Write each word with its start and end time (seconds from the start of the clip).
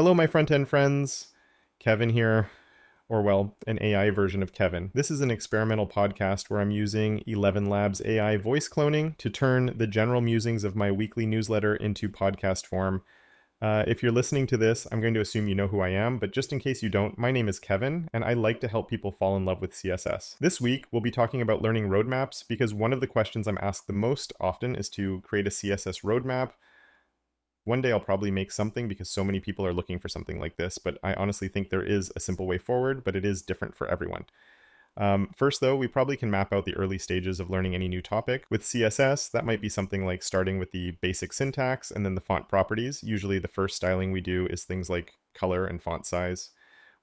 Hello, 0.00 0.14
my 0.14 0.26
front 0.26 0.50
end 0.50 0.66
friends. 0.66 1.26
Kevin 1.78 2.08
here, 2.08 2.48
or 3.10 3.20
well, 3.20 3.54
an 3.66 3.78
AI 3.82 4.08
version 4.08 4.42
of 4.42 4.54
Kevin. 4.54 4.90
This 4.94 5.10
is 5.10 5.20
an 5.20 5.30
experimental 5.30 5.86
podcast 5.86 6.48
where 6.48 6.58
I'm 6.58 6.70
using 6.70 7.22
ElevenLabs 7.28 8.06
AI 8.06 8.38
voice 8.38 8.66
cloning 8.66 9.14
to 9.18 9.28
turn 9.28 9.74
the 9.76 9.86
general 9.86 10.22
musings 10.22 10.64
of 10.64 10.74
my 10.74 10.90
weekly 10.90 11.26
newsletter 11.26 11.76
into 11.76 12.08
podcast 12.08 12.64
form. 12.64 13.02
Uh, 13.60 13.84
if 13.86 14.02
you're 14.02 14.10
listening 14.10 14.46
to 14.46 14.56
this, 14.56 14.86
I'm 14.90 15.02
going 15.02 15.12
to 15.12 15.20
assume 15.20 15.48
you 15.48 15.54
know 15.54 15.68
who 15.68 15.80
I 15.80 15.90
am, 15.90 16.16
but 16.16 16.32
just 16.32 16.50
in 16.50 16.60
case 16.60 16.82
you 16.82 16.88
don't, 16.88 17.18
my 17.18 17.30
name 17.30 17.46
is 17.46 17.58
Kevin, 17.58 18.08
and 18.14 18.24
I 18.24 18.32
like 18.32 18.62
to 18.62 18.68
help 18.68 18.88
people 18.88 19.12
fall 19.12 19.36
in 19.36 19.44
love 19.44 19.60
with 19.60 19.74
CSS. 19.74 20.38
This 20.38 20.62
week, 20.62 20.86
we'll 20.90 21.02
be 21.02 21.10
talking 21.10 21.42
about 21.42 21.60
learning 21.60 21.90
roadmaps 21.90 22.42
because 22.48 22.72
one 22.72 22.94
of 22.94 23.02
the 23.02 23.06
questions 23.06 23.46
I'm 23.46 23.58
asked 23.60 23.86
the 23.86 23.92
most 23.92 24.32
often 24.40 24.76
is 24.76 24.88
to 24.92 25.20
create 25.26 25.46
a 25.46 25.50
CSS 25.50 26.02
roadmap 26.02 26.52
one 27.64 27.82
day 27.82 27.92
I'll 27.92 28.00
probably 28.00 28.30
make 28.30 28.52
something 28.52 28.88
because 28.88 29.10
so 29.10 29.24
many 29.24 29.40
people 29.40 29.66
are 29.66 29.72
looking 29.72 29.98
for 29.98 30.08
something 30.08 30.40
like 30.40 30.56
this, 30.56 30.78
but 30.78 30.98
I 31.02 31.14
honestly 31.14 31.48
think 31.48 31.68
there 31.68 31.82
is 31.82 32.12
a 32.16 32.20
simple 32.20 32.46
way 32.46 32.58
forward, 32.58 33.04
but 33.04 33.16
it 33.16 33.24
is 33.24 33.42
different 33.42 33.74
for 33.76 33.86
everyone. 33.88 34.24
Um, 34.96 35.30
first, 35.36 35.60
though, 35.60 35.76
we 35.76 35.86
probably 35.86 36.16
can 36.16 36.30
map 36.30 36.52
out 36.52 36.64
the 36.64 36.74
early 36.74 36.98
stages 36.98 37.38
of 37.40 37.48
learning 37.48 37.74
any 37.74 37.88
new 37.88 38.02
topic. 38.02 38.44
With 38.50 38.62
CSS, 38.62 39.30
that 39.30 39.46
might 39.46 39.60
be 39.60 39.68
something 39.68 40.04
like 40.04 40.22
starting 40.22 40.58
with 40.58 40.72
the 40.72 40.92
basic 41.00 41.32
syntax 41.32 41.90
and 41.90 42.04
then 42.04 42.14
the 42.14 42.20
font 42.20 42.48
properties. 42.48 43.02
Usually, 43.02 43.38
the 43.38 43.48
first 43.48 43.76
styling 43.76 44.10
we 44.10 44.20
do 44.20 44.46
is 44.48 44.64
things 44.64 44.90
like 44.90 45.14
color 45.34 45.64
and 45.64 45.82
font 45.82 46.06
size. 46.06 46.50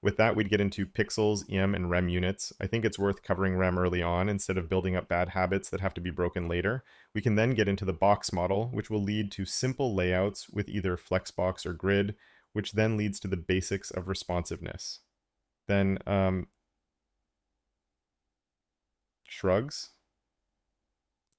With 0.00 0.16
that, 0.18 0.36
we'd 0.36 0.48
get 0.48 0.60
into 0.60 0.86
pixels, 0.86 1.44
em, 1.52 1.74
and 1.74 1.90
rem 1.90 2.08
units. 2.08 2.52
I 2.60 2.68
think 2.68 2.84
it's 2.84 2.98
worth 2.98 3.22
covering 3.22 3.56
rem 3.56 3.76
early 3.76 4.00
on 4.00 4.28
instead 4.28 4.56
of 4.56 4.68
building 4.68 4.94
up 4.94 5.08
bad 5.08 5.30
habits 5.30 5.70
that 5.70 5.80
have 5.80 5.94
to 5.94 6.00
be 6.00 6.10
broken 6.10 6.46
later. 6.48 6.84
We 7.14 7.20
can 7.20 7.34
then 7.34 7.54
get 7.54 7.66
into 7.66 7.84
the 7.84 7.92
box 7.92 8.32
model, 8.32 8.68
which 8.68 8.90
will 8.90 9.02
lead 9.02 9.32
to 9.32 9.44
simple 9.44 9.94
layouts 9.94 10.48
with 10.48 10.68
either 10.68 10.96
flexbox 10.96 11.66
or 11.66 11.72
grid, 11.72 12.14
which 12.52 12.72
then 12.72 12.96
leads 12.96 13.18
to 13.20 13.28
the 13.28 13.36
basics 13.36 13.90
of 13.90 14.06
responsiveness. 14.06 15.00
Then, 15.66 15.98
um, 16.06 16.46
shrugs. 19.28 19.90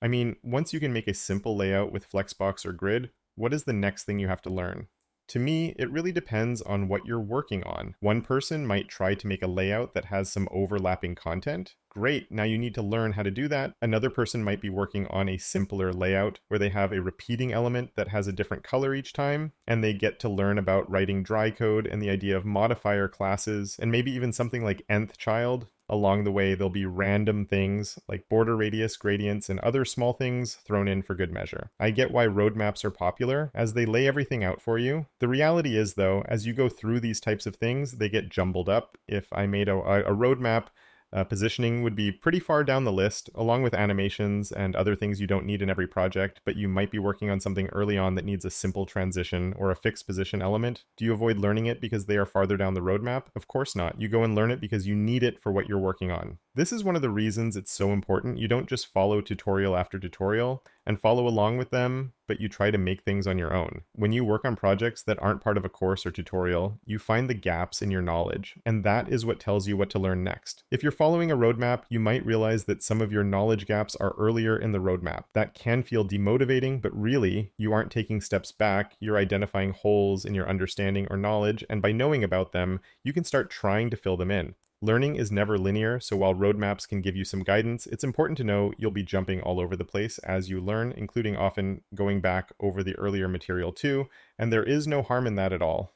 I 0.01 0.07
mean, 0.09 0.35
once 0.44 0.73
you 0.73 0.79
can 0.81 0.94
make 0.94 1.07
a 1.07 1.13
simple 1.13 1.55
layout 1.55 1.91
with 1.91 2.09
flexbox 2.09 2.66
or 2.66 2.73
grid, 2.73 3.11
what 3.35 3.53
is 3.53 3.63
the 3.63 3.73
next 3.73 4.03
thing 4.03 4.19
you 4.19 4.27
have 4.27 4.41
to 4.44 4.49
learn? 4.49 4.88
To 5.30 5.39
me, 5.39 5.75
it 5.77 5.91
really 5.91 6.11
depends 6.11 6.61
on 6.63 6.88
what 6.88 7.05
you're 7.05 7.19
working 7.19 7.63
on. 7.63 7.95
One 7.99 8.22
person 8.23 8.66
might 8.66 8.89
try 8.89 9.13
to 9.13 9.27
make 9.27 9.44
a 9.44 9.47
layout 9.47 9.94
that 9.94 10.05
has 10.05 10.31
some 10.31 10.47
overlapping 10.52 11.13
content. 11.13 11.75
Great, 11.89 12.31
now 12.31 12.44
you 12.44 12.58
need 12.58 12.73
to 12.75 12.81
learn 12.81 13.11
how 13.11 13.22
to 13.23 13.30
do 13.30 13.47
that. 13.47 13.73
Another 13.81 14.09
person 14.09 14.44
might 14.44 14.61
be 14.61 14.69
working 14.69 15.05
on 15.07 15.30
a 15.30 15.38
simpler 15.38 15.94
layout 15.94 16.39
where 16.47 16.59
they 16.59 16.69
have 16.69 16.91
a 16.91 17.02
repeating 17.02 17.53
element 17.53 17.91
that 17.95 18.07
has 18.07 18.27
a 18.27 18.33
different 18.33 18.63
color 18.63 18.95
each 18.95 19.13
time, 19.13 19.53
and 19.67 19.83
they 19.83 19.94
get 19.94 20.19
to 20.19 20.30
learn 20.30 20.57
about 20.57 20.89
writing 20.89 21.22
dry 21.22 21.52
code 21.52 21.85
and 21.85 22.02
the 22.02 22.09
idea 22.09 22.35
of 22.35 22.45
modifier 22.45 23.07
classes, 23.07 23.77
and 23.80 23.91
maybe 23.91 24.11
even 24.11 24.33
something 24.33 24.63
like 24.63 24.85
nth 24.89 25.17
child, 25.17 25.67
along 25.89 26.23
the 26.23 26.31
way, 26.31 26.53
there'll 26.53 26.69
be 26.69 26.85
random 26.85 27.45
things 27.45 27.99
like 28.07 28.29
border 28.29 28.55
radius 28.55 28.95
gradients 28.97 29.49
and 29.49 29.59
other 29.59 29.85
small 29.85 30.13
things 30.13 30.55
thrown 30.55 30.87
in 30.87 31.01
for 31.01 31.15
good 31.15 31.31
measure. 31.31 31.71
I 31.79 31.91
get 31.91 32.11
why 32.11 32.27
roadmaps 32.27 32.83
are 32.83 32.91
popular, 32.91 33.51
as 33.53 33.73
they 33.73 33.85
lay 33.85 34.07
everything 34.07 34.43
out 34.43 34.61
for 34.61 34.77
you. 34.77 35.07
The 35.19 35.27
reality 35.27 35.75
is, 35.75 35.95
though, 35.95 36.23
as 36.27 36.45
you 36.45 36.53
go 36.53 36.69
through 36.69 36.99
these 36.99 37.19
types 37.19 37.45
of 37.45 37.55
things, 37.55 37.93
they 37.93 38.09
get 38.09 38.29
jumbled 38.29 38.69
up. 38.69 38.97
If 39.07 39.31
I 39.33 39.47
made 39.47 39.67
a, 39.67 39.75
a 39.75 40.15
roadmap 40.15 40.67
uh, 41.11 41.23
positioning 41.23 41.81
would 41.83 41.95
be 41.95 42.11
pretty 42.11 42.39
far 42.39 42.63
down 42.63 42.83
the 42.83 42.91
list, 42.91 43.29
along 43.35 43.63
with 43.63 43.73
animations 43.73 44.52
and 44.52 44.75
other 44.75 44.95
things 44.95 45.19
you 45.19 45.27
don't 45.27 45.45
need 45.45 45.61
in 45.61 45.69
every 45.69 45.88
project, 45.88 46.41
but 46.45 46.55
you 46.55 46.67
might 46.67 46.91
be 46.91 46.99
working 46.99 47.29
on 47.29 47.39
something 47.39 47.67
early 47.67 47.97
on 47.97 48.16
that 48.16 48.25
needs 48.25 48.45
a 48.45 48.49
simple 48.49 48.85
transition 48.85 49.53
or 49.57 49.71
a 49.71 49.75
fixed 49.75 50.05
position 50.05 50.41
element. 50.41 50.83
Do 50.97 51.05
you 51.05 51.13
avoid 51.13 51.38
learning 51.38 51.66
it 51.66 51.81
because 51.81 52.05
they 52.05 52.17
are 52.17 52.25
farther 52.25 52.57
down 52.57 52.73
the 52.73 52.81
roadmap? 52.81 53.25
Of 53.35 53.47
course 53.47 53.75
not. 53.75 53.99
You 53.99 54.07
go 54.07 54.23
and 54.23 54.35
learn 54.35 54.51
it 54.51 54.61
because 54.61 54.88
you 54.88 54.95
need 54.95 55.23
it 55.23 55.39
for 55.39 55.51
what 55.51 55.67
you're 55.67 55.79
working 55.79 56.11
on. 56.11 56.38
This 56.55 56.71
is 56.71 56.83
one 56.83 56.95
of 56.95 57.01
the 57.01 57.09
reasons 57.09 57.55
it's 57.55 57.71
so 57.71 57.91
important. 57.91 58.38
You 58.38 58.47
don't 58.47 58.67
just 58.67 58.88
follow 58.88 59.21
tutorial 59.21 59.75
after 59.75 59.97
tutorial 59.97 60.63
and 60.89 61.00
follow 61.00 61.27
along 61.27 61.55
with 61.55 61.69
them, 61.69 62.13
but 62.27 62.41
you 62.41 62.50
try 62.50 62.72
to 62.72 62.77
make 62.79 63.03
things 63.03 63.27
on 63.27 63.38
your 63.38 63.53
own. 63.53 63.83
When 63.94 64.11
you 64.11 64.25
work 64.25 64.44
on 64.44 64.55
projects 64.55 65.03
that 65.03 65.22
aren't 65.22 65.39
part 65.39 65.55
of 65.55 65.63
a 65.63 65.69
course 65.69 66.03
or 66.03 66.09
tutorial, 66.09 66.79
you 66.83 66.97
find 66.97 67.29
the 67.29 67.35
gaps 67.35 67.83
in 67.83 67.91
your 67.91 68.01
knowledge, 68.01 68.55
and 68.66 68.83
that 68.83 69.07
is 69.07 69.23
what 69.23 69.39
tells 69.39 69.67
you 69.67 69.78
what 69.78 69.91
to 69.91 69.99
learn 69.99 70.23
next. 70.23 70.63
If 70.72 70.81
you're 70.81 70.91
following 70.91 71.31
a 71.31 71.38
roadmap, 71.38 71.83
you 71.89 71.99
might 71.99 72.25
realize 72.25 72.63
that 72.63 72.81
some 72.81 73.01
of 73.01 73.11
your 73.11 73.23
knowledge 73.23 73.67
gaps 73.67 73.95
are 73.97 74.16
earlier 74.17 74.57
in 74.57 74.72
the 74.72 74.79
roadmap. 74.79 75.25
That 75.35 75.53
can 75.53 75.83
feel 75.83 76.07
demotivating, 76.07 76.81
but 76.81 76.99
really, 76.99 77.51
you 77.55 77.72
aren't 77.72 77.91
taking 77.91 78.19
steps 78.19 78.51
back, 78.51 78.95
you're 78.99 79.17
identifying 79.17 79.73
holes 79.73 80.25
in 80.25 80.33
your 80.33 80.49
understanding 80.49 81.05
or 81.11 81.17
knowledge, 81.17 81.63
and 81.69 81.83
by 81.83 81.91
knowing 81.91 82.23
about 82.23 82.51
them, 82.51 82.79
you 83.03 83.13
can 83.13 83.23
start 83.23 83.51
trying 83.51 83.91
to 83.91 83.97
fill 83.97 84.17
them 84.17 84.31
in. 84.31 84.55
Learning 84.81 85.17
is 85.17 85.29
never 85.29 85.57
linear, 85.57 86.00
so 86.00 86.16
while 86.16 86.34
roadmaps 86.34 86.88
can 86.88 87.01
give 87.01 87.13
you 87.13 87.25
some 87.25 87.44
guidance, 87.44 87.85
it's 87.88 88.03
important 88.03 88.38
to 88.38 88.45
know 88.45 88.72
you'll 88.78 88.91
be 88.91 89.03
jumping 89.03 89.41
all 89.41 89.59
over 89.59 89.75
the 89.75 89.84
place 89.84 90.19
as 90.19 90.50
you 90.50 90.62
learn, 90.62 90.94
including 90.94 91.35
often 91.35 91.81
going 91.94 92.22
back 92.22 92.53
over 92.62 92.81
the 92.81 92.95
earlier 92.95 93.28
material 93.28 93.73
too, 93.73 94.07
and 94.38 94.53
there 94.53 94.63
is 94.63 94.88
no 94.88 95.01
harm 95.01 95.28
in 95.28 95.35
that 95.35 95.51
at 95.51 95.62
all. 95.62 95.95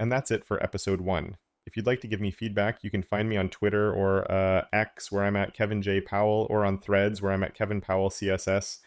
And 0.00 0.10
that's 0.10 0.32
it 0.32 0.44
for 0.44 0.60
episode 0.60 1.00
one. 1.00 1.36
If 1.66 1.76
you'd 1.76 1.86
like 1.86 2.00
to 2.00 2.08
give 2.08 2.20
me 2.20 2.32
feedback, 2.32 2.82
you 2.82 2.90
can 2.90 3.04
find 3.04 3.28
me 3.28 3.36
on 3.36 3.48
Twitter 3.48 3.92
or 3.92 4.28
uh, 4.28 4.64
X, 4.72 5.12
where 5.12 5.22
I'm 5.22 5.36
at 5.36 5.54
Kevin 5.54 5.80
J. 5.80 6.00
Powell, 6.00 6.48
or 6.50 6.64
on 6.64 6.80
Threads, 6.80 7.22
where 7.22 7.30
I'm 7.30 7.44
at 7.44 7.54
Kevin 7.54 7.80
Powell 7.80 8.10
CSS. 8.10 8.78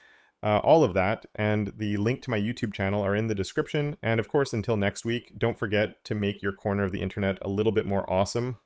Uh, 0.42 0.58
all 0.58 0.84
of 0.84 0.94
that 0.94 1.26
and 1.36 1.72
the 1.78 1.96
link 1.96 2.22
to 2.24 2.30
my 2.30 2.38
YouTube 2.38 2.74
channel 2.74 3.02
are 3.02 3.16
in 3.16 3.28
the 3.28 3.36
description. 3.36 3.96
And 4.04 4.20
of 4.20 4.28
course, 4.28 4.52
until 4.52 4.76
next 4.76 5.06
week, 5.06 5.32
don't 5.38 5.58
forget 5.58 6.04
to 6.04 6.14
make 6.14 6.42
your 6.42 6.52
corner 6.52 6.84
of 6.84 6.92
the 6.92 7.02
internet 7.02 7.38
a 7.42 7.48
little 7.48 7.72
bit 7.72 7.86
more 7.86 8.10
awesome 8.12 8.58